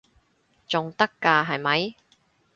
[0.67, 1.93] 仲得㗎係咪？